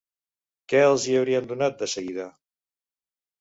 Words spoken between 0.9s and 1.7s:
hi haurien